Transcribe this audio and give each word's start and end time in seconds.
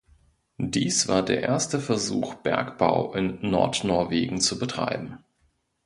Dies 0.57 1.07
war 1.09 1.23
der 1.23 1.41
erste 1.43 1.79
Versuch 1.79 2.33
Bergbau 2.33 3.13
in 3.13 3.37
Nordnorwegen 3.47 4.41
zu 4.41 4.57
betreiben. 4.57 5.19